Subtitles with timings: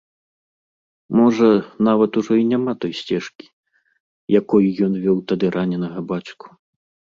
[1.19, 1.49] Можа,
[1.87, 3.47] нават ужо няма і той сцежкі,
[4.41, 6.47] якой ён вёў тады раненага бацьку.